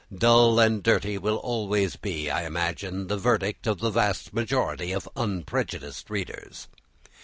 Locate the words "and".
0.59-0.81